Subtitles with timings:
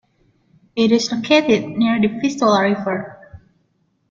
[0.75, 3.39] It is located near the Vistula River.